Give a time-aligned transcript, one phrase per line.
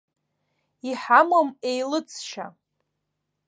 [0.89, 2.45] Иҳамам еилыҵшьа!